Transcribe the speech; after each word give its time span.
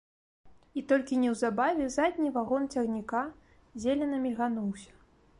І 0.79 0.83
толькі 0.91 1.17
неўзабаве 1.23 1.85
задні 1.97 2.31
вагон 2.37 2.65
цягніка 2.77 3.21
зелена 3.83 4.17
мільгануўся. 4.25 4.91